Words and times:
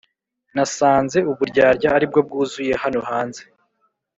nasanze 0.55 1.17
uburyarya 1.31 1.89
aribwo 1.97 2.19
bwuzuye 2.27 2.73
hano 2.83 2.99
hanze 3.09 3.43